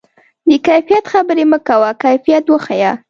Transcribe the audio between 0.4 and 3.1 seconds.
د کیفیت خبرې مه کوه، کیفیت وښیه.